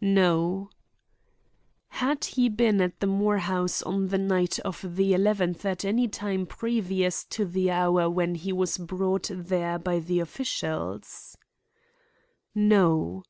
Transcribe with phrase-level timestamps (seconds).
[0.00, 0.70] "No"
[1.88, 6.08] Had he been at the Moore house on the night of the eleventh at any
[6.08, 11.36] time previous to the hour when he was brought there by the officials?
[12.54, 13.24] "No."